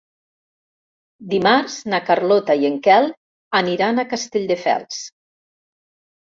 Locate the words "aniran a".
3.63-4.09